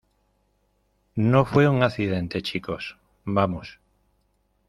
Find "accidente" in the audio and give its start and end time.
1.83-2.41